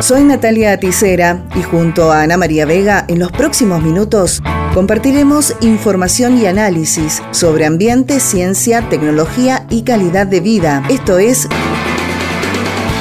Soy 0.00 0.22
Natalia 0.22 0.72
Aticera 0.72 1.44
y 1.56 1.62
junto 1.62 2.12
a 2.12 2.22
Ana 2.22 2.36
María 2.36 2.64
Vega 2.66 3.04
en 3.08 3.18
los 3.18 3.32
próximos 3.32 3.82
minutos 3.82 4.40
compartiremos 4.72 5.56
información 5.60 6.38
y 6.38 6.46
análisis 6.46 7.20
sobre 7.32 7.66
ambiente, 7.66 8.20
ciencia, 8.20 8.88
tecnología 8.88 9.66
y 9.70 9.82
calidad 9.82 10.28
de 10.28 10.40
vida. 10.40 10.84
Esto 10.88 11.18
es 11.18 11.48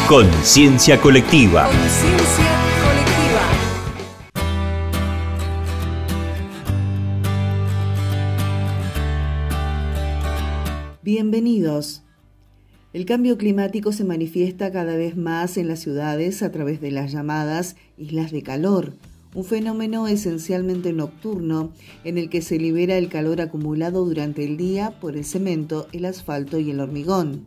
Conciencia 0.07 0.99
Colectiva. 0.99 1.65
Conciencia 1.65 2.46
colectiva. 2.81 3.42
Bienvenidos. 11.04 12.06
El 12.98 13.06
cambio 13.06 13.38
climático 13.38 13.92
se 13.92 14.04
manifiesta 14.04 14.72
cada 14.72 14.96
vez 14.96 15.16
más 15.16 15.58
en 15.58 15.68
las 15.68 15.82
ciudades 15.82 16.41
a 16.41 16.52
través 16.52 16.82
de 16.82 16.90
las 16.90 17.12
llamadas 17.12 17.76
islas 17.96 18.32
de 18.32 18.42
calor, 18.42 18.96
un 19.36 19.44
fenómeno 19.44 20.08
esencialmente 20.08 20.94
nocturno 20.94 21.74
en 22.04 22.18
el 22.18 22.28
que 22.28 22.41
se 22.41 22.58
libera 22.58 22.98
el 22.98 23.08
calor 23.08 23.40
acumulado 23.40 24.04
durante 24.04 24.44
el 24.44 24.58
día 24.58 25.00
por 25.00 25.16
el 25.16 25.26
cemento, 25.26 25.86
el 25.91 26.05
asfalto 26.05 26.58
y 26.58 26.72
el 26.72 26.80
hormigón. 26.80 27.46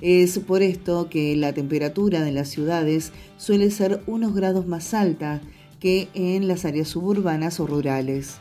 Es 0.00 0.40
por 0.40 0.62
esto 0.62 1.08
que 1.08 1.36
la 1.36 1.52
temperatura 1.52 2.22
de 2.22 2.32
las 2.32 2.48
ciudades 2.48 3.12
suele 3.36 3.70
ser 3.70 4.02
unos 4.08 4.34
grados 4.34 4.66
más 4.66 4.94
alta 4.94 5.40
que 5.78 6.08
en 6.14 6.48
las 6.48 6.64
áreas 6.64 6.88
suburbanas 6.88 7.60
o 7.60 7.68
rurales 7.68 8.40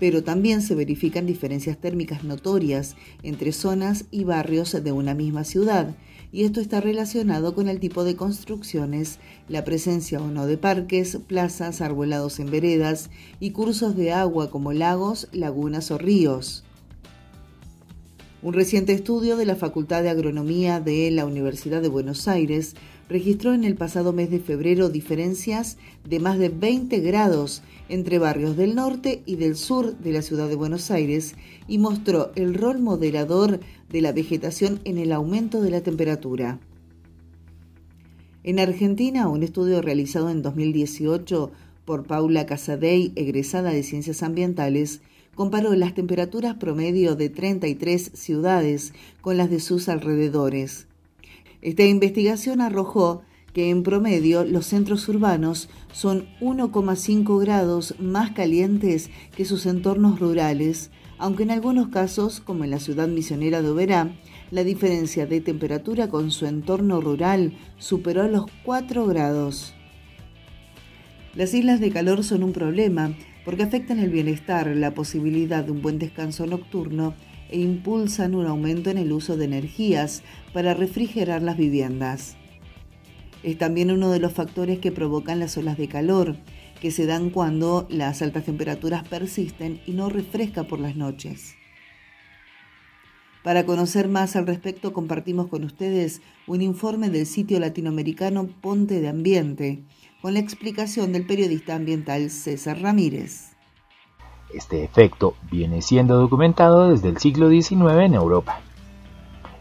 pero 0.00 0.22
también 0.22 0.62
se 0.62 0.74
verifican 0.74 1.26
diferencias 1.26 1.78
térmicas 1.78 2.24
notorias 2.24 2.96
entre 3.22 3.52
zonas 3.52 4.04
y 4.10 4.24
barrios 4.24 4.72
de 4.82 4.92
una 4.92 5.14
misma 5.14 5.44
ciudad, 5.44 5.94
y 6.30 6.44
esto 6.44 6.60
está 6.60 6.80
relacionado 6.80 7.54
con 7.54 7.68
el 7.68 7.80
tipo 7.80 8.04
de 8.04 8.16
construcciones, 8.16 9.18
la 9.48 9.64
presencia 9.64 10.20
o 10.20 10.28
no 10.28 10.46
de 10.46 10.58
parques, 10.58 11.18
plazas, 11.26 11.80
arbolados 11.80 12.38
en 12.38 12.50
veredas 12.50 13.10
y 13.40 13.50
cursos 13.50 13.96
de 13.96 14.12
agua 14.12 14.50
como 14.50 14.72
lagos, 14.72 15.28
lagunas 15.32 15.90
o 15.90 15.98
ríos. 15.98 16.64
Un 18.40 18.52
reciente 18.52 18.92
estudio 18.92 19.36
de 19.36 19.44
la 19.44 19.56
Facultad 19.56 20.04
de 20.04 20.10
Agronomía 20.10 20.78
de 20.78 21.10
la 21.10 21.26
Universidad 21.26 21.82
de 21.82 21.88
Buenos 21.88 22.28
Aires 22.28 22.76
registró 23.08 23.52
en 23.52 23.64
el 23.64 23.74
pasado 23.74 24.12
mes 24.12 24.30
de 24.30 24.38
febrero 24.38 24.90
diferencias 24.90 25.76
de 26.08 26.20
más 26.20 26.38
de 26.38 26.48
20 26.48 27.00
grados 27.00 27.64
entre 27.88 28.20
barrios 28.20 28.56
del 28.56 28.76
norte 28.76 29.22
y 29.26 29.34
del 29.34 29.56
sur 29.56 29.98
de 29.98 30.12
la 30.12 30.22
ciudad 30.22 30.48
de 30.48 30.54
Buenos 30.54 30.92
Aires 30.92 31.34
y 31.66 31.78
mostró 31.78 32.30
el 32.36 32.54
rol 32.54 32.78
moderador 32.78 33.58
de 33.90 34.00
la 34.02 34.12
vegetación 34.12 34.78
en 34.84 34.98
el 34.98 35.10
aumento 35.10 35.60
de 35.60 35.70
la 35.72 35.80
temperatura. 35.80 36.60
En 38.44 38.60
Argentina, 38.60 39.26
un 39.26 39.42
estudio 39.42 39.82
realizado 39.82 40.30
en 40.30 40.42
2018 40.42 41.50
por 41.84 42.06
Paula 42.06 42.46
Casadei, 42.46 43.10
egresada 43.16 43.70
de 43.70 43.82
Ciencias 43.82 44.22
Ambientales, 44.22 45.00
comparó 45.38 45.72
las 45.76 45.94
temperaturas 45.94 46.56
promedio 46.56 47.14
de 47.14 47.28
33 47.28 48.10
ciudades 48.12 48.92
con 49.20 49.36
las 49.36 49.48
de 49.48 49.60
sus 49.60 49.88
alrededores. 49.88 50.88
Esta 51.62 51.84
investigación 51.84 52.60
arrojó 52.60 53.22
que 53.52 53.70
en 53.70 53.84
promedio 53.84 54.44
los 54.44 54.66
centros 54.66 55.08
urbanos 55.08 55.68
son 55.92 56.26
1,5 56.40 57.40
grados 57.40 57.94
más 58.00 58.32
calientes 58.32 59.10
que 59.36 59.44
sus 59.44 59.66
entornos 59.66 60.18
rurales, 60.18 60.90
aunque 61.18 61.44
en 61.44 61.52
algunos 61.52 61.86
casos, 61.86 62.40
como 62.40 62.64
en 62.64 62.72
la 62.72 62.80
ciudad 62.80 63.06
misionera 63.06 63.62
de 63.62 63.68
Oberá, 63.68 64.10
la 64.50 64.64
diferencia 64.64 65.24
de 65.26 65.40
temperatura 65.40 66.08
con 66.08 66.32
su 66.32 66.46
entorno 66.46 67.00
rural 67.00 67.52
superó 67.78 68.26
los 68.26 68.46
4 68.64 69.06
grados. 69.06 69.72
Las 71.36 71.54
islas 71.54 71.78
de 71.78 71.92
calor 71.92 72.24
son 72.24 72.42
un 72.42 72.52
problema 72.52 73.14
porque 73.48 73.62
afectan 73.62 73.98
el 73.98 74.10
bienestar, 74.10 74.66
la 74.66 74.92
posibilidad 74.92 75.64
de 75.64 75.70
un 75.70 75.80
buen 75.80 75.98
descanso 75.98 76.44
nocturno 76.44 77.14
e 77.48 77.58
impulsan 77.58 78.34
un 78.34 78.44
aumento 78.44 78.90
en 78.90 78.98
el 78.98 79.10
uso 79.10 79.38
de 79.38 79.46
energías 79.46 80.22
para 80.52 80.74
refrigerar 80.74 81.40
las 81.40 81.56
viviendas. 81.56 82.36
Es 83.42 83.56
también 83.56 83.90
uno 83.90 84.10
de 84.10 84.20
los 84.20 84.34
factores 84.34 84.80
que 84.80 84.92
provocan 84.92 85.40
las 85.40 85.56
olas 85.56 85.78
de 85.78 85.88
calor, 85.88 86.36
que 86.82 86.90
se 86.90 87.06
dan 87.06 87.30
cuando 87.30 87.86
las 87.88 88.20
altas 88.20 88.44
temperaturas 88.44 89.08
persisten 89.08 89.80
y 89.86 89.92
no 89.92 90.10
refresca 90.10 90.64
por 90.64 90.78
las 90.78 90.96
noches. 90.96 91.54
Para 93.42 93.64
conocer 93.64 94.08
más 94.08 94.36
al 94.36 94.46
respecto, 94.46 94.92
compartimos 94.92 95.46
con 95.46 95.64
ustedes 95.64 96.20
un 96.46 96.60
informe 96.60 97.08
del 97.08 97.24
sitio 97.24 97.58
latinoamericano 97.60 98.46
Ponte 98.60 99.00
de 99.00 99.08
Ambiente, 99.08 99.84
con 100.20 100.34
la 100.34 100.40
explicación 100.40 101.12
del 101.12 101.26
periodista 101.26 101.76
ambiental 101.76 102.30
César 102.30 102.80
Ramírez. 102.80 103.52
Este 104.52 104.82
efecto 104.82 105.34
viene 105.50 105.80
siendo 105.80 106.16
documentado 106.16 106.88
desde 106.88 107.08
el 107.08 107.18
siglo 107.18 107.50
XIX 107.50 108.00
en 108.00 108.14
Europa. 108.14 108.60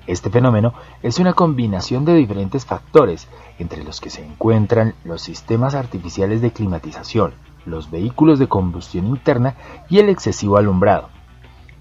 Este 0.08 0.30
fenómeno 0.30 0.74
es 1.04 1.20
una 1.20 1.34
combinación 1.34 2.06
de 2.06 2.16
diferentes 2.16 2.66
factores, 2.66 3.28
entre 3.60 3.84
los 3.84 4.02
que 4.02 4.10
se 4.10 4.26
encuentran 4.26 4.96
los 5.04 5.22
sistemas 5.22 5.76
artificiales 5.76 6.42
de 6.42 6.52
climatización, 6.52 7.34
los 7.66 7.92
vehículos 7.92 8.40
de 8.40 8.48
combustión 8.48 9.06
interna 9.08 9.56
y 9.90 10.00
el 10.00 10.10
excesivo 10.10 10.58
alumbrado. 10.58 11.10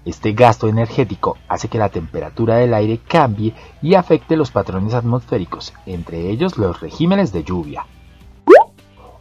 Este 0.05 0.33
gasto 0.33 0.67
energético 0.67 1.37
hace 1.47 1.67
que 1.67 1.79
la 1.79 1.89
temperatura 1.89 2.57
del 2.57 2.73
aire 2.73 2.99
cambie 2.99 3.55
y 3.81 3.95
afecte 3.95 4.37
los 4.37 4.51
patrones 4.51 4.93
atmosféricos, 4.93 5.73
entre 5.85 6.29
ellos 6.29 6.57
los 6.57 6.79
regímenes 6.79 7.31
de 7.31 7.43
lluvia. 7.43 7.85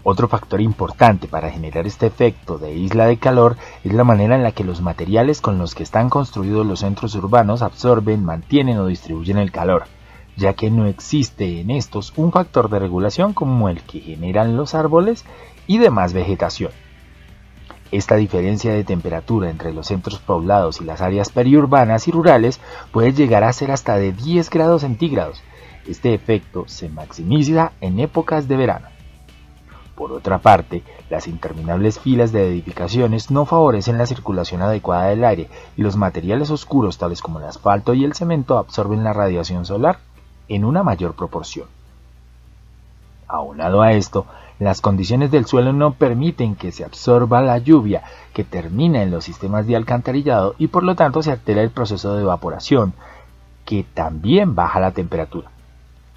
Otro 0.09 0.29
factor 0.29 0.61
importante 0.61 1.27
para 1.27 1.51
generar 1.51 1.85
este 1.85 2.07
efecto 2.07 2.59
de 2.59 2.73
isla 2.73 3.07
de 3.07 3.17
calor 3.17 3.57
es 3.83 3.93
la 3.93 4.05
manera 4.05 4.37
en 4.37 4.45
la 4.45 4.53
que 4.53 4.63
los 4.63 4.81
materiales 4.81 5.41
con 5.41 5.59
los 5.59 5.75
que 5.75 5.83
están 5.83 6.11
construidos 6.11 6.65
los 6.65 6.79
centros 6.79 7.17
urbanos 7.17 7.61
absorben, 7.61 8.25
mantienen 8.25 8.79
o 8.79 8.87
distribuyen 8.87 9.37
el 9.37 9.51
calor, 9.51 9.87
ya 10.37 10.53
que 10.53 10.71
no 10.71 10.87
existe 10.87 11.61
en 11.61 11.73
estos 11.73 12.13
un 12.15 12.31
factor 12.31 12.71
de 12.71 12.79
regulación 12.79 13.33
como 13.33 13.69
el 13.69 13.83
que 13.83 13.99
generan 13.99 14.57
los 14.57 14.77
árboles 14.77 15.25
y 15.67 15.79
demás 15.79 16.13
vegetación. 16.13 16.71
Esta 17.91 18.15
diferencia 18.15 18.73
de 18.73 18.85
temperatura 18.85 19.51
entre 19.51 19.73
los 19.73 19.89
centros 19.89 20.21
poblados 20.21 20.81
y 20.81 20.85
las 20.85 21.01
áreas 21.01 21.31
periurbanas 21.31 22.07
y 22.07 22.13
rurales 22.13 22.61
puede 22.93 23.13
llegar 23.13 23.43
a 23.43 23.53
ser 23.53 23.73
hasta 23.73 23.97
de 23.97 24.13
10 24.13 24.51
grados 24.51 24.83
centígrados. 24.83 25.43
Este 25.85 26.15
efecto 26.15 26.63
se 26.69 26.89
maximiza 26.89 27.73
en 27.81 27.99
épocas 27.99 28.47
de 28.47 28.57
verano. 28.57 28.96
Por 29.97 30.13
otra 30.13 30.39
parte, 30.39 30.83
las 31.09 31.27
interminables 31.27 31.99
filas 31.99 32.31
de 32.31 32.47
edificaciones 32.47 33.31
no 33.31 33.47
favorecen 33.47 33.97
la 33.97 34.05
circulación 34.05 34.61
adecuada 34.61 35.07
del 35.07 35.25
aire 35.25 35.49
y 35.75 35.83
los 35.83 35.97
materiales 35.97 36.51
oscuros 36.51 36.99
tales 36.99 37.23
como 37.23 37.39
el 37.39 37.47
asfalto 37.47 37.95
y 37.95 38.05
el 38.05 38.13
cemento 38.13 38.59
absorben 38.59 39.03
la 39.03 39.15
radiación 39.15 39.65
solar 39.65 39.99
en 40.49 40.67
una 40.67 40.83
mayor 40.83 41.15
proporción. 41.15 41.67
Aunado 43.27 43.81
a 43.81 43.93
esto, 43.93 44.27
las 44.59 44.83
condiciones 44.83 45.31
del 45.31 45.47
suelo 45.47 45.73
no 45.73 45.95
permiten 45.95 46.57
que 46.57 46.73
se 46.73 46.85
absorba 46.85 47.41
la 47.41 47.57
lluvia 47.57 48.03
que 48.35 48.45
termina 48.45 49.03
en 49.03 49.11
los 49.11 49.25
sistemas 49.25 49.67
de 49.67 49.77
alcantarillado 49.77 50.55
y 50.59 50.69
por 50.69 50.83
lo 50.83 50.95
tanto 50.95 51.23
se 51.23 51.33
altera 51.33 51.63
el 51.63 51.71
proceso 51.71 52.15
de 52.15 52.23
evaporación, 52.23 52.93
que 53.65 53.83
también 53.83 54.55
baja 54.55 54.79
la 54.79 54.93
temperatura. 54.93 55.51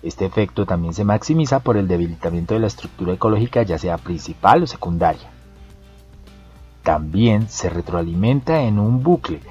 Este 0.01 0.25
efecto 0.25 0.65
también 0.65 0.93
se 0.93 1.03
maximiza 1.03 1.59
por 1.59 1.75
el 1.75 1.87
debilitamiento 1.87 2.53
de 2.53 2.61
la 2.61 2.67
estructura 2.67 3.13
ecológica 3.13 3.63
ya 3.63 3.77
sea 3.77 3.97
principal 3.97 4.63
o 4.63 4.67
secundaria. 4.67 5.29
También 6.83 7.49
se 7.49 7.69
retroalimenta 7.69 8.61
en 8.61 8.79
un 8.79 9.03
bucle, 9.03 9.41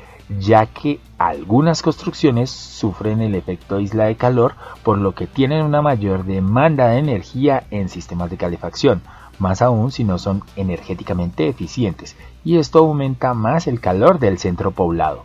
ya 0.41 0.67
que 0.67 1.01
algunas 1.19 1.83
construcciones 1.83 2.51
sufren 2.51 3.21
el 3.21 3.35
efecto 3.35 3.81
isla 3.81 4.07
de 4.07 4.17
calor, 4.17 4.55
por 4.83 4.99
lo 4.99 5.15
que 5.15 5.27
tienen 5.27 5.65
una 5.65 5.83
mayor 5.83 6.25
demanda 6.25 6.89
de 6.89 6.99
energía 6.99 7.65
en 7.71 7.89
sistemas 7.89 8.31
de 8.31 8.39
calefacción, 8.39 9.03
más 9.39 9.63
aún 9.63 9.93
si 9.93 10.05
no 10.05 10.19
son 10.19 10.43
energéticamente 10.57 11.49
eficientes, 11.49 12.17
y 12.45 12.57
esto 12.57 12.81
aumenta 12.81 13.35
más 13.35 13.67
el 13.67 13.81
calor 13.81 14.19
del 14.19 14.39
centro 14.39 14.71
poblado. 14.71 15.25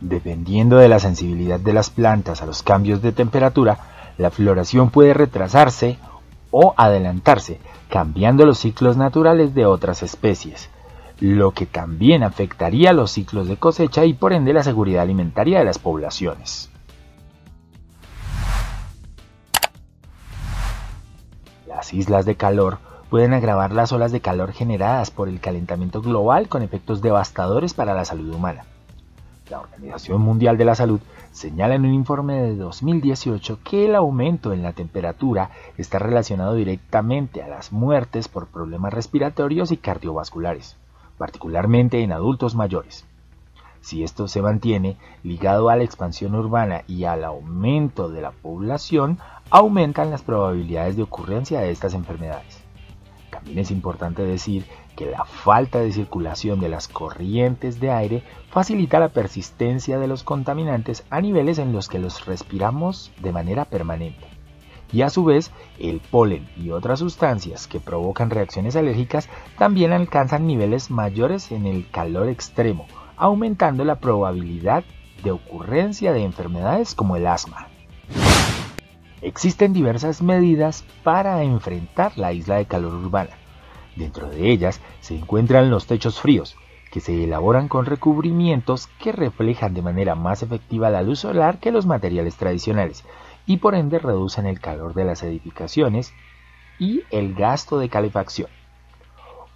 Dependiendo 0.00 0.76
de 0.76 0.88
la 0.88 0.98
sensibilidad 0.98 1.58
de 1.58 1.72
las 1.72 1.88
plantas 1.88 2.42
a 2.42 2.46
los 2.46 2.62
cambios 2.62 3.00
de 3.00 3.12
temperatura, 3.12 3.78
la 4.18 4.30
floración 4.30 4.90
puede 4.90 5.14
retrasarse 5.14 5.98
o 6.50 6.74
adelantarse, 6.76 7.58
cambiando 7.88 8.46
los 8.46 8.58
ciclos 8.58 8.96
naturales 8.96 9.54
de 9.54 9.66
otras 9.66 10.02
especies, 10.02 10.70
lo 11.20 11.50
que 11.50 11.66
también 11.66 12.22
afectaría 12.22 12.92
los 12.92 13.10
ciclos 13.10 13.48
de 13.48 13.56
cosecha 13.56 14.04
y 14.04 14.14
por 14.14 14.32
ende 14.32 14.52
la 14.52 14.62
seguridad 14.62 15.02
alimentaria 15.02 15.58
de 15.58 15.64
las 15.64 15.78
poblaciones. 15.78 16.70
Las 21.66 21.92
islas 21.92 22.24
de 22.24 22.36
calor 22.36 22.78
pueden 23.10 23.32
agravar 23.32 23.72
las 23.72 23.92
olas 23.92 24.12
de 24.12 24.20
calor 24.20 24.52
generadas 24.52 25.10
por 25.10 25.28
el 25.28 25.40
calentamiento 25.40 26.00
global 26.00 26.48
con 26.48 26.62
efectos 26.62 27.02
devastadores 27.02 27.74
para 27.74 27.94
la 27.94 28.04
salud 28.04 28.32
humana. 28.32 28.64
La 29.50 29.60
Organización 29.60 30.22
Mundial 30.22 30.56
de 30.56 30.64
la 30.64 30.74
Salud 30.74 31.00
señala 31.30 31.74
en 31.74 31.84
un 31.84 31.92
informe 31.92 32.40
de 32.40 32.56
2018 32.56 33.58
que 33.62 33.84
el 33.84 33.94
aumento 33.94 34.54
en 34.54 34.62
la 34.62 34.72
temperatura 34.72 35.50
está 35.76 35.98
relacionado 35.98 36.54
directamente 36.54 37.42
a 37.42 37.48
las 37.48 37.70
muertes 37.70 38.28
por 38.28 38.46
problemas 38.46 38.94
respiratorios 38.94 39.70
y 39.70 39.76
cardiovasculares, 39.76 40.78
particularmente 41.18 42.00
en 42.00 42.12
adultos 42.12 42.54
mayores. 42.54 43.04
Si 43.82 44.02
esto 44.02 44.28
se 44.28 44.40
mantiene 44.40 44.96
ligado 45.22 45.68
a 45.68 45.76
la 45.76 45.84
expansión 45.84 46.34
urbana 46.34 46.80
y 46.86 47.04
al 47.04 47.22
aumento 47.22 48.08
de 48.08 48.22
la 48.22 48.30
población, 48.30 49.18
aumentan 49.50 50.10
las 50.10 50.22
probabilidades 50.22 50.96
de 50.96 51.02
ocurrencia 51.02 51.60
de 51.60 51.70
estas 51.70 51.92
enfermedades. 51.92 52.63
También 53.44 53.58
es 53.58 53.70
importante 53.70 54.22
decir 54.22 54.64
que 54.96 55.04
la 55.04 55.26
falta 55.26 55.78
de 55.78 55.92
circulación 55.92 56.60
de 56.60 56.70
las 56.70 56.88
corrientes 56.88 57.78
de 57.78 57.90
aire 57.90 58.22
facilita 58.48 58.98
la 58.98 59.10
persistencia 59.10 59.98
de 59.98 60.08
los 60.08 60.22
contaminantes 60.22 61.04
a 61.10 61.20
niveles 61.20 61.58
en 61.58 61.74
los 61.74 61.88
que 61.88 61.98
los 61.98 62.24
respiramos 62.24 63.12
de 63.20 63.32
manera 63.32 63.66
permanente. 63.66 64.24
Y 64.92 65.02
a 65.02 65.10
su 65.10 65.24
vez, 65.24 65.50
el 65.78 66.00
polen 66.00 66.48
y 66.56 66.70
otras 66.70 67.00
sustancias 67.00 67.66
que 67.66 67.80
provocan 67.80 68.30
reacciones 68.30 68.76
alérgicas 68.76 69.28
también 69.58 69.92
alcanzan 69.92 70.46
niveles 70.46 70.90
mayores 70.90 71.52
en 71.52 71.66
el 71.66 71.90
calor 71.90 72.30
extremo, 72.30 72.86
aumentando 73.18 73.84
la 73.84 73.96
probabilidad 73.96 74.84
de 75.22 75.32
ocurrencia 75.32 76.14
de 76.14 76.24
enfermedades 76.24 76.94
como 76.94 77.16
el 77.16 77.26
asma. 77.26 77.68
Existen 79.24 79.72
diversas 79.72 80.20
medidas 80.20 80.84
para 81.02 81.42
enfrentar 81.42 82.18
la 82.18 82.34
isla 82.34 82.56
de 82.56 82.66
calor 82.66 82.92
urbana. 82.92 83.30
Dentro 83.96 84.28
de 84.28 84.50
ellas 84.50 84.82
se 85.00 85.16
encuentran 85.16 85.70
los 85.70 85.86
techos 85.86 86.20
fríos, 86.20 86.58
que 86.92 87.00
se 87.00 87.24
elaboran 87.24 87.68
con 87.68 87.86
recubrimientos 87.86 88.86
que 88.86 89.12
reflejan 89.12 89.72
de 89.72 89.80
manera 89.80 90.14
más 90.14 90.42
efectiva 90.42 90.90
la 90.90 91.00
luz 91.00 91.20
solar 91.20 91.58
que 91.58 91.72
los 91.72 91.86
materiales 91.86 92.36
tradicionales 92.36 93.02
y 93.46 93.56
por 93.56 93.74
ende 93.74 93.98
reducen 93.98 94.44
el 94.44 94.60
calor 94.60 94.92
de 94.92 95.06
las 95.06 95.22
edificaciones 95.22 96.12
y 96.78 97.00
el 97.10 97.32
gasto 97.32 97.78
de 97.78 97.88
calefacción. 97.88 98.50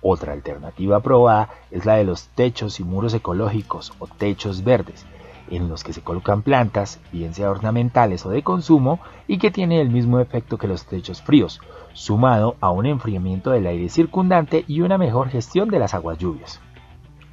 Otra 0.00 0.32
alternativa 0.32 1.00
probada 1.00 1.50
es 1.70 1.84
la 1.84 1.96
de 1.96 2.04
los 2.04 2.28
techos 2.28 2.80
y 2.80 2.84
muros 2.84 3.12
ecológicos 3.12 3.92
o 3.98 4.06
techos 4.06 4.64
verdes, 4.64 5.04
en 5.50 5.68
los 5.68 5.84
que 5.84 5.92
se 5.92 6.02
colocan 6.02 6.42
plantas, 6.42 7.00
bien 7.12 7.34
sea 7.34 7.50
ornamentales 7.50 8.24
o 8.26 8.30
de 8.30 8.42
consumo, 8.42 9.00
y 9.26 9.38
que 9.38 9.50
tiene 9.50 9.80
el 9.80 9.90
mismo 9.90 10.20
efecto 10.20 10.58
que 10.58 10.68
los 10.68 10.86
techos 10.86 11.22
fríos, 11.22 11.60
sumado 11.92 12.56
a 12.60 12.70
un 12.70 12.86
enfriamiento 12.86 13.50
del 13.50 13.66
aire 13.66 13.88
circundante 13.88 14.64
y 14.66 14.80
una 14.80 14.98
mejor 14.98 15.28
gestión 15.28 15.68
de 15.68 15.78
las 15.78 15.94
aguas 15.94 16.18
lluvias. 16.18 16.60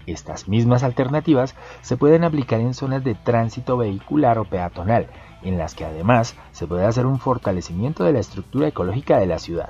Estas 0.08 0.48
mismas 0.48 0.84
alternativas 0.84 1.56
se 1.82 1.98
pueden 1.98 2.24
aplicar 2.24 2.60
en 2.60 2.74
zonas 2.74 3.04
de 3.04 3.16
tránsito 3.16 3.78
vehicular 3.78 4.38
o 4.38 4.46
peatonal, 4.46 5.08
en 5.42 5.58
las 5.58 5.76
que 5.76 5.86
además 5.86 6.36
se 6.52 6.68
puede 6.68 6.86
hacer 6.86 7.06
un 7.06 7.20
fortalecimiento 7.20 8.04
de 8.04 8.14
la 8.14 8.20
estructura 8.20 8.68
ecológica 8.68 9.18
de 9.18 9.26
la 9.26 9.40
ciudad. 9.40 9.70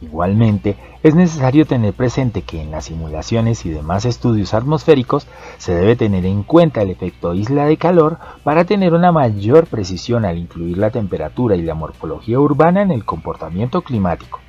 Igualmente, 0.00 0.76
es 1.02 1.14
necesario 1.14 1.64
tener 1.64 1.94
presente 1.94 2.42
que 2.42 2.60
en 2.60 2.70
las 2.70 2.86
simulaciones 2.86 3.64
y 3.64 3.70
demás 3.70 4.04
estudios 4.04 4.52
atmosféricos 4.52 5.26
se 5.56 5.74
debe 5.74 5.96
tener 5.96 6.26
en 6.26 6.42
cuenta 6.42 6.82
el 6.82 6.90
efecto 6.90 7.32
isla 7.32 7.64
de 7.64 7.78
calor 7.78 8.18
para 8.44 8.64
tener 8.64 8.92
una 8.92 9.10
mayor 9.10 9.66
precisión 9.66 10.26
al 10.26 10.36
incluir 10.36 10.76
la 10.76 10.90
temperatura 10.90 11.56
y 11.56 11.62
la 11.62 11.74
morfología 11.74 12.38
urbana 12.38 12.82
en 12.82 12.90
el 12.90 13.06
comportamiento 13.06 13.80
climático. 13.80 14.40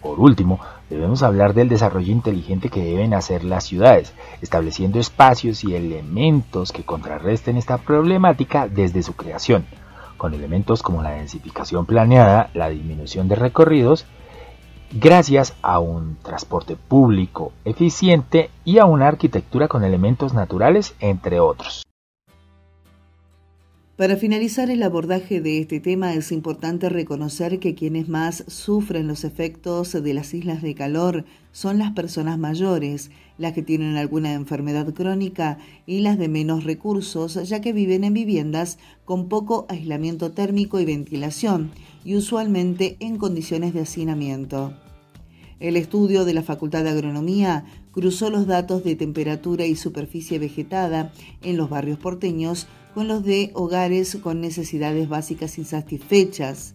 Por 0.00 0.20
último, 0.20 0.60
debemos 0.88 1.22
hablar 1.22 1.54
del 1.54 1.68
desarrollo 1.68 2.12
inteligente 2.12 2.68
que 2.68 2.84
deben 2.84 3.14
hacer 3.14 3.44
las 3.44 3.64
ciudades, 3.64 4.14
estableciendo 4.40 4.98
espacios 4.98 5.64
y 5.64 5.74
elementos 5.74 6.72
que 6.72 6.84
contrarresten 6.84 7.56
esta 7.56 7.78
problemática 7.78 8.68
desde 8.68 9.02
su 9.02 9.14
creación, 9.14 9.66
con 10.16 10.34
elementos 10.34 10.82
como 10.82 11.02
la 11.02 11.10
densificación 11.10 11.86
planeada, 11.86 12.50
la 12.54 12.68
disminución 12.68 13.28
de 13.28 13.36
recorridos, 13.36 14.06
gracias 14.92 15.54
a 15.62 15.78
un 15.78 16.16
transporte 16.22 16.76
público 16.76 17.52
eficiente 17.64 18.50
y 18.64 18.78
a 18.78 18.84
una 18.84 19.08
arquitectura 19.08 19.68
con 19.68 19.84
elementos 19.84 20.34
naturales, 20.34 20.94
entre 21.00 21.40
otros. 21.40 21.83
Para 23.96 24.16
finalizar 24.16 24.70
el 24.70 24.82
abordaje 24.82 25.40
de 25.40 25.60
este 25.60 25.78
tema 25.78 26.14
es 26.14 26.32
importante 26.32 26.88
reconocer 26.88 27.60
que 27.60 27.76
quienes 27.76 28.08
más 28.08 28.42
sufren 28.48 29.06
los 29.06 29.22
efectos 29.22 29.92
de 29.92 30.12
las 30.12 30.34
islas 30.34 30.62
de 30.62 30.74
calor 30.74 31.24
son 31.52 31.78
las 31.78 31.92
personas 31.92 32.36
mayores, 32.36 33.12
las 33.38 33.52
que 33.52 33.62
tienen 33.62 33.96
alguna 33.96 34.32
enfermedad 34.32 34.92
crónica 34.92 35.58
y 35.86 36.00
las 36.00 36.18
de 36.18 36.28
menos 36.28 36.64
recursos, 36.64 37.34
ya 37.48 37.60
que 37.60 37.72
viven 37.72 38.02
en 38.02 38.14
viviendas 38.14 38.78
con 39.04 39.28
poco 39.28 39.64
aislamiento 39.68 40.32
térmico 40.32 40.80
y 40.80 40.84
ventilación, 40.84 41.70
y 42.04 42.16
usualmente 42.16 42.96
en 42.98 43.16
condiciones 43.16 43.74
de 43.74 43.82
hacinamiento. 43.82 44.74
El 45.60 45.76
estudio 45.76 46.24
de 46.24 46.34
la 46.34 46.42
Facultad 46.42 46.82
de 46.82 46.90
Agronomía 46.90 47.64
cruzó 47.92 48.28
los 48.28 48.48
datos 48.48 48.82
de 48.82 48.96
temperatura 48.96 49.66
y 49.66 49.76
superficie 49.76 50.40
vegetada 50.40 51.12
en 51.44 51.56
los 51.56 51.70
barrios 51.70 52.00
porteños 52.00 52.66
con 52.94 53.08
los 53.08 53.24
de 53.24 53.50
hogares 53.54 54.16
con 54.22 54.40
necesidades 54.40 55.08
básicas 55.08 55.58
insatisfechas. 55.58 56.74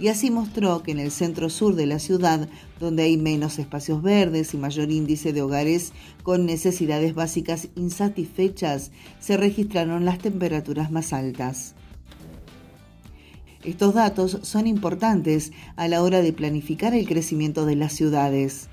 Y 0.00 0.08
así 0.08 0.30
mostró 0.30 0.82
que 0.82 0.92
en 0.92 0.98
el 0.98 1.10
centro 1.10 1.50
sur 1.50 1.74
de 1.76 1.86
la 1.86 1.98
ciudad, 1.98 2.48
donde 2.80 3.02
hay 3.04 3.16
menos 3.18 3.58
espacios 3.58 4.02
verdes 4.02 4.54
y 4.54 4.56
mayor 4.56 4.90
índice 4.90 5.32
de 5.32 5.42
hogares 5.42 5.92
con 6.22 6.46
necesidades 6.46 7.14
básicas 7.14 7.68
insatisfechas, 7.76 8.92
se 9.20 9.36
registraron 9.36 10.06
las 10.06 10.18
temperaturas 10.18 10.90
más 10.90 11.12
altas. 11.12 11.74
Estos 13.62 13.92
datos 13.92 14.38
son 14.42 14.66
importantes 14.66 15.52
a 15.76 15.86
la 15.86 16.02
hora 16.02 16.22
de 16.22 16.32
planificar 16.32 16.94
el 16.94 17.06
crecimiento 17.06 17.66
de 17.66 17.76
las 17.76 17.92
ciudades. 17.92 18.69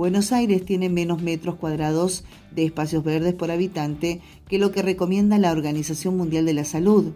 Buenos 0.00 0.32
Aires 0.32 0.64
tiene 0.64 0.88
menos 0.88 1.20
metros 1.20 1.56
cuadrados 1.56 2.24
de 2.56 2.64
espacios 2.64 3.04
verdes 3.04 3.34
por 3.34 3.50
habitante 3.50 4.22
que 4.48 4.58
lo 4.58 4.72
que 4.72 4.80
recomienda 4.80 5.36
la 5.36 5.52
Organización 5.52 6.16
Mundial 6.16 6.46
de 6.46 6.54
la 6.54 6.64
Salud. 6.64 7.12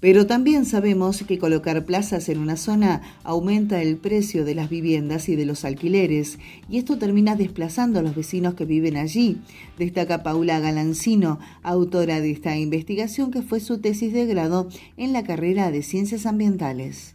Pero 0.00 0.26
también 0.26 0.64
sabemos 0.64 1.22
que 1.22 1.38
colocar 1.38 1.84
plazas 1.84 2.28
en 2.28 2.38
una 2.38 2.56
zona 2.56 3.02
aumenta 3.22 3.80
el 3.80 3.98
precio 3.98 4.44
de 4.44 4.56
las 4.56 4.68
viviendas 4.68 5.28
y 5.28 5.36
de 5.36 5.46
los 5.46 5.64
alquileres, 5.64 6.40
y 6.68 6.78
esto 6.78 6.98
termina 6.98 7.36
desplazando 7.36 8.00
a 8.00 8.02
los 8.02 8.16
vecinos 8.16 8.54
que 8.54 8.64
viven 8.64 8.96
allí, 8.96 9.36
destaca 9.78 10.24
Paula 10.24 10.58
Galancino, 10.58 11.38
autora 11.62 12.20
de 12.20 12.32
esta 12.32 12.56
investigación 12.58 13.30
que 13.30 13.42
fue 13.42 13.60
su 13.60 13.78
tesis 13.78 14.12
de 14.12 14.26
grado 14.26 14.68
en 14.96 15.12
la 15.12 15.22
carrera 15.22 15.70
de 15.70 15.84
Ciencias 15.84 16.26
Ambientales. 16.26 17.14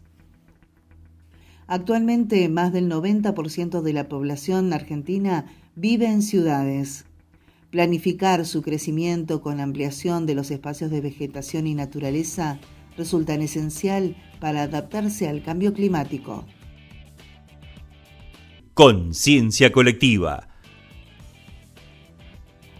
Actualmente 1.67 2.47
más 2.47 2.71
del 2.71 2.89
90% 2.89 3.81
de 3.81 3.93
la 3.93 4.07
población 4.07 4.71
argentina 4.71 5.45
vive 5.75 6.05
en 6.05 6.21
ciudades. 6.21 7.05
Planificar 7.71 8.45
su 8.45 8.61
crecimiento 8.61 9.41
con 9.41 9.57
la 9.57 9.63
ampliación 9.63 10.25
de 10.25 10.33
los 10.33 10.49
espacios 10.49 10.89
de 10.91 11.01
vegetación 11.01 11.67
y 11.67 11.75
naturaleza 11.75 12.57
resultan 12.95 13.41
esencial 13.41 14.15
para 14.39 14.63
adaptarse 14.63 15.27
al 15.27 15.43
cambio 15.43 15.73
climático. 15.73 16.45
Conciencia 18.73 19.71
colectiva. 19.73 20.47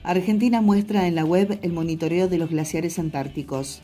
Argentina 0.03 0.62
muestra 0.62 1.08
en 1.08 1.15
la 1.15 1.25
web 1.25 1.60
el 1.62 1.74
monitoreo 1.74 2.29
de 2.29 2.38
los 2.38 2.50
glaciares 2.50 2.98
antárticos. 3.00 3.82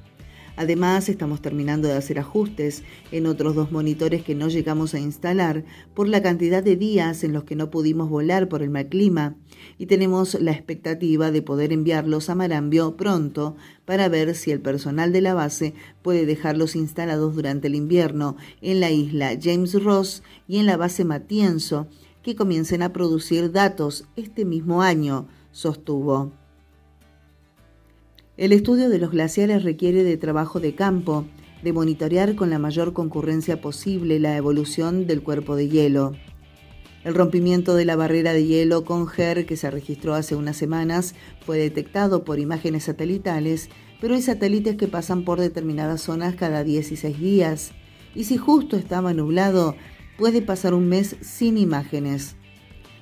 Además, 0.58 1.08
estamos 1.08 1.40
terminando 1.40 1.88
de 1.88 1.94
hacer 1.94 2.18
ajustes 2.18 2.84
en 3.12 3.28
otros 3.28 3.54
dos 3.54 3.72
monitores 3.72 4.24
que 4.24 4.34
no 4.34 4.48
llegamos 4.48 4.96
a 4.96 5.00
instalar 5.00 5.66
por 5.94 6.08
la 6.08 6.24
cantidad 6.24 6.64
de 6.64 6.76
días 6.76 7.24
en 7.24 7.32
los 7.32 7.44
que 7.44 7.56
no 7.56 7.70
pudimos 7.70 8.10
volar 8.10 8.50
por 8.50 8.64
el 8.64 8.72
mal 8.72 8.88
clima 8.88 9.36
y 9.78 9.86
tenemos 9.86 10.34
la 10.42 10.52
expectativa 10.52 11.30
de 11.30 11.44
poder 11.44 11.72
enviarlos 11.72 12.32
a 12.32 12.36
Marambio 12.36 12.98
pronto 12.98 13.56
para 13.86 14.10
ver 14.10 14.34
si 14.34 14.50
el 14.50 14.60
personal 14.60 15.14
de 15.14 15.22
la 15.22 15.36
base 15.36 15.76
puede 16.02 16.26
dejarlos 16.26 16.76
instalados 16.76 17.36
durante 17.36 17.68
el 17.68 17.76
invierno 17.76 18.36
en 18.60 18.80
la 18.80 18.90
isla 18.90 19.38
James 19.40 19.82
Ross 19.84 20.24
y 20.48 20.58
en 20.58 20.66
la 20.66 20.76
base 20.76 21.06
Matienzo, 21.06 21.88
que 22.24 22.36
comiencen 22.36 22.82
a 22.82 22.94
producir 22.94 23.52
datos 23.52 24.06
este 24.16 24.44
mismo 24.44 24.82
año, 24.82 25.28
sostuvo. 25.52 26.32
El 28.38 28.52
estudio 28.52 28.90
de 28.90 29.00
los 29.00 29.10
glaciares 29.10 29.64
requiere 29.64 30.04
de 30.04 30.16
trabajo 30.16 30.60
de 30.60 30.76
campo, 30.76 31.26
de 31.64 31.74
monitorear 31.74 32.36
con 32.36 32.52
la 32.52 32.60
mayor 32.60 32.94
concurrencia 32.94 33.62
posible 33.62 34.20
la 34.20 34.38
evolución 34.38 35.08
del 35.08 35.24
cuerpo 35.24 35.56
de 35.56 35.70
hielo. 35.70 36.12
El 37.04 37.16
rompimiento 37.16 37.74
de 37.74 37.86
la 37.86 37.96
barrera 37.96 38.34
de 38.34 38.46
hielo 38.46 38.86
con 38.86 39.08
GER 39.08 39.48
que 39.48 39.58
se 39.58 39.72
registró 39.72 40.14
hace 40.14 40.36
unas 40.36 40.56
semanas 40.56 41.16
fue 41.48 41.58
detectado 41.58 42.24
por 42.24 42.38
imágenes 42.38 42.84
satelitales, 42.84 43.70
pero 44.00 44.14
hay 44.14 44.22
satélites 44.22 44.76
que 44.76 44.88
pasan 44.88 45.24
por 45.26 45.40
determinadas 45.40 46.02
zonas 46.02 46.36
cada 46.36 46.64
16 46.64 47.20
días. 47.20 47.72
Y 48.14 48.26
si 48.26 48.38
justo 48.38 48.78
estaba 48.78 49.14
nublado, 49.14 49.76
puede 50.16 50.44
pasar 50.44 50.76
un 50.76 50.88
mes 50.88 51.16
sin 51.22 51.58
imágenes. 51.58 52.36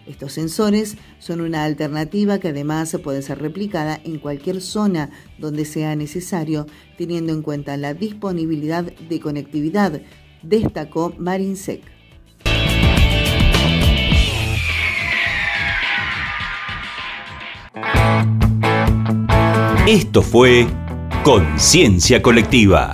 Estos 0.08 0.34
sensores 0.34 0.98
son 1.20 1.42
una 1.42 1.64
alternativa 1.64 2.40
que 2.40 2.50
además 2.50 2.96
puede 3.04 3.22
ser 3.22 3.40
replicada 3.40 4.00
en 4.04 4.20
cualquier 4.20 4.62
zona 4.62 5.10
donde 5.40 5.66
sea 5.66 5.96
necesario, 5.96 6.68
teniendo 6.98 7.34
en 7.34 7.42
cuenta 7.42 7.76
la 7.76 7.94
disponibilidad 7.94 8.84
de 8.84 9.20
conectividad, 9.20 10.02
destacó 10.44 11.14
Marinsec. 11.18 11.82
Esto 19.88 20.22
fue 20.22 20.68
Conciencia 21.24 22.22
Colectiva. 22.22 22.92